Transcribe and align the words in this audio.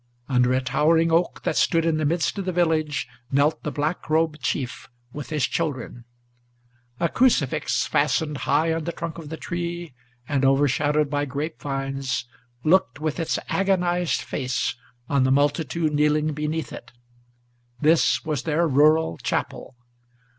Under 0.27 0.51
a 0.51 0.61
towering 0.61 1.11
oak, 1.11 1.43
that 1.43 1.55
stood 1.55 1.85
in 1.85 1.97
the 1.97 2.05
midst 2.05 2.39
of 2.39 2.45
the 2.45 2.51
village, 2.51 3.07
Knelt 3.31 3.61
the 3.61 3.71
Black 3.71 4.09
Robe 4.09 4.39
chief 4.39 4.89
with 5.13 5.29
his 5.29 5.45
children. 5.45 6.05
A 6.99 7.07
crucifix 7.07 7.85
fastened 7.85 8.37
High 8.49 8.73
on 8.73 8.85
the 8.85 8.93
trunk 8.93 9.19
of 9.19 9.29
the 9.29 9.37
tree, 9.37 9.93
and 10.27 10.43
overshadowed 10.43 11.11
by 11.11 11.25
grape 11.25 11.61
vines, 11.61 12.25
Looked 12.63 12.99
with 12.99 13.19
its 13.19 13.37
agonized 13.47 14.21
face 14.23 14.73
on 15.07 15.23
the 15.23 15.29
multitude 15.29 15.93
kneeling 15.93 16.33
beneath 16.33 16.73
it. 16.73 16.91
This 17.79 18.25
was 18.25 18.41
their 18.41 18.67
rural 18.67 19.19
chapel. 19.19 19.75